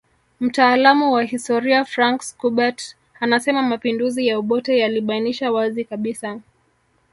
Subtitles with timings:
[0.39, 6.39] Mtaalamu wa historia Frank Schubert anasema mapinduzi ya Obote yalibainisha wazi kabisa